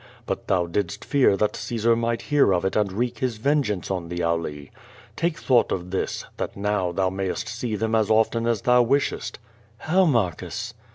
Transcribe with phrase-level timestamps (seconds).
[0.27, 4.09] lUit thou didst fear that Caesar might hear of it and wreak his vengeance on
[4.09, 4.71] the Auli.
[5.15, 9.37] Take thought of this, that now thou mayest see them as often as thou wishest."
[9.77, 10.73] "How, Marcus?"